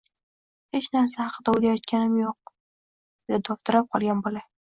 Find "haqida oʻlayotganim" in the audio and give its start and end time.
1.27-2.15